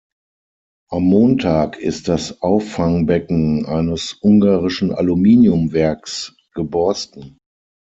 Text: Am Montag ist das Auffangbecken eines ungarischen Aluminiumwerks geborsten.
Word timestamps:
Am 0.89 1.03
Montag 1.03 1.77
ist 1.77 2.07
das 2.07 2.41
Auffangbecken 2.41 3.67
eines 3.67 4.13
ungarischen 4.23 4.91
Aluminiumwerks 4.91 6.35
geborsten. 6.55 7.37